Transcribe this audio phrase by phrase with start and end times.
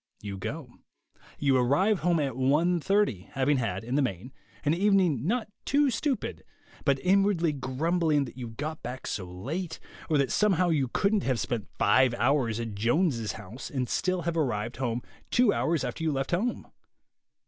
[0.19, 0.79] You go.
[1.37, 4.33] You arrive home at 1 :30, having had, in the main,
[4.65, 6.43] an evening not too stupid,
[6.85, 9.79] but inwardly grumbling that you got back so late,
[10.09, 14.35] or that somehow you couldn't have spent five hours at Jones's house and still have
[14.35, 16.65] arrived home two hours after you left home.